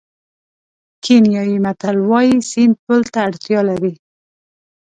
کینیايي 1.03 1.57
متل 1.65 1.97
وایي 2.09 2.37
سیند 2.49 2.75
پل 2.83 2.99
ته 3.11 3.19
اړتیا 3.27 3.59
لري. 3.69 3.93